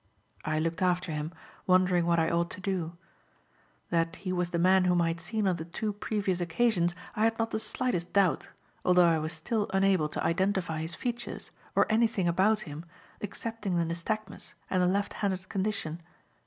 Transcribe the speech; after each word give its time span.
I 0.43 0.57
looked 0.57 0.81
after 0.81 1.11
him, 1.11 1.31
wondering 1.67 2.07
what 2.07 2.17
I 2.19 2.27
ought 2.31 2.49
to 2.49 2.59
do. 2.59 2.93
That 3.91 4.15
he 4.15 4.33
was 4.33 4.49
the 4.49 4.57
man 4.57 4.85
whom 4.85 4.99
I 4.99 5.09
had 5.09 5.21
seen 5.21 5.47
on 5.47 5.57
the 5.57 5.65
two 5.65 5.93
previous 5.93 6.41
occasions 6.41 6.95
I 7.15 7.25
had 7.25 7.37
not 7.37 7.51
the 7.51 7.59
slightest 7.59 8.11
doubt, 8.11 8.49
although 8.83 9.07
I 9.07 9.19
was 9.19 9.31
still 9.31 9.69
unable 9.75 10.09
to 10.09 10.23
identify 10.23 10.81
his 10.81 10.95
features 10.95 11.51
or 11.75 11.85
anything 11.87 12.27
about 12.27 12.61
him 12.61 12.83
excepting 13.21 13.77
the 13.77 13.85
nystagmus 13.85 14.55
and 14.71 14.81
the 14.81 14.87
left 14.87 15.13
handed 15.21 15.47
condition. 15.49 16.01